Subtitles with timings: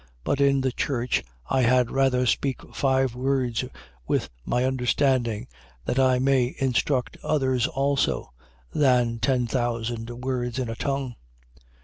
[0.01, 0.07] 14:19.
[0.23, 3.63] But in the church I had rather speak five words
[4.07, 5.47] with my understanding,
[5.85, 8.33] that I may instruct others also:
[8.73, 11.13] than ten thousand words in a tongue.